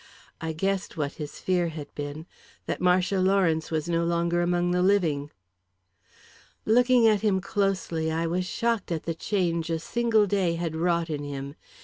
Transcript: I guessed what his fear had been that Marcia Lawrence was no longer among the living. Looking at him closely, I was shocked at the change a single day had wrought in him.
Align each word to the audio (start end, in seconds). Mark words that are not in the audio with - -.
I 0.41 0.51
guessed 0.51 0.97
what 0.97 1.13
his 1.21 1.37
fear 1.39 1.67
had 1.67 1.93
been 1.93 2.25
that 2.65 2.81
Marcia 2.81 3.19
Lawrence 3.19 3.69
was 3.69 3.87
no 3.87 4.03
longer 4.03 4.41
among 4.41 4.71
the 4.71 4.81
living. 4.81 5.29
Looking 6.65 7.07
at 7.07 7.21
him 7.21 7.39
closely, 7.39 8.11
I 8.11 8.25
was 8.25 8.47
shocked 8.47 8.91
at 8.91 9.03
the 9.03 9.13
change 9.13 9.69
a 9.69 9.77
single 9.77 10.25
day 10.25 10.55
had 10.55 10.75
wrought 10.75 11.11
in 11.11 11.23
him. 11.23 11.53